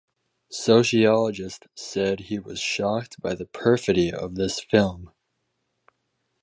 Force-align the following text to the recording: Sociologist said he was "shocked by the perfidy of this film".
Sociologist 0.49 1.67
said 1.75 2.21
he 2.21 2.39
was 2.39 2.59
"shocked 2.59 3.21
by 3.21 3.35
the 3.35 3.45
perfidy 3.45 4.11
of 4.11 4.33
this 4.33 4.59
film". 4.59 5.11